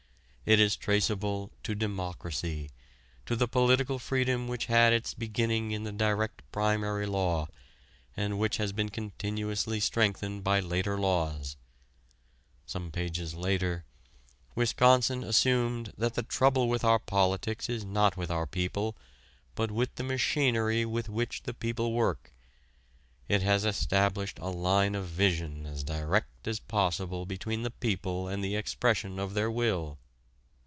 It 0.43 0.59
is 0.59 0.75
traceable 0.75 1.53
to 1.63 1.75
democracy, 1.75 2.71
to 3.25 3.37
the 3.37 3.47
political 3.47 3.99
freedom 3.99 4.49
which 4.49 4.65
had 4.65 4.91
its 4.91 5.13
beginning 5.13 5.71
in 5.71 5.83
the 5.85 5.93
direct 5.93 6.41
primary 6.51 7.05
law, 7.05 7.47
and 8.17 8.37
which 8.37 8.57
has 8.57 8.73
been 8.73 8.89
continuously 8.89 9.79
strengthened 9.79 10.43
by 10.43 10.59
later 10.59 10.97
laws"; 10.99 11.55
some 12.65 12.91
pages 12.91 13.33
later, 13.33 13.85
"Wisconsin 14.53 15.23
assumed 15.23 15.93
that 15.97 16.15
the 16.15 16.23
trouble 16.23 16.67
with 16.67 16.83
our 16.83 16.99
politics 16.99 17.69
is 17.69 17.85
not 17.85 18.17
with 18.17 18.29
our 18.31 18.47
people, 18.47 18.97
but 19.55 19.71
with 19.71 19.95
the 19.95 20.03
machinery 20.03 20.83
with 20.83 21.07
which 21.07 21.43
the 21.43 21.53
people 21.53 21.93
work.... 21.93 22.33
It 23.29 23.41
has 23.41 23.63
established 23.63 24.37
a 24.39 24.49
line 24.49 24.95
of 24.95 25.05
vision 25.05 25.65
as 25.65 25.85
direct 25.85 26.45
as 26.45 26.59
possible 26.59 27.25
between 27.25 27.63
the 27.63 27.71
people 27.71 28.27
and 28.27 28.43
the 28.43 28.57
expression 28.57 29.17
of 29.17 29.33
their 29.33 29.49
will." 29.49 29.97